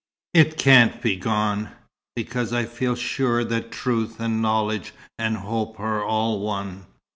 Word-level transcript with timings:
It 0.33 0.57
can't 0.57 0.99
be 0.99 1.15
gone, 1.15 1.69
because 2.15 2.53
I 2.53 2.65
feel 2.65 2.95
sure 2.95 3.43
that 3.43 3.71
truth 3.71 4.19
and 4.19 4.41
knowledge 4.41 4.95
and 5.19 5.37
hope 5.37 5.79
are 5.79 6.03
all 6.03 6.39
one." 6.39 6.87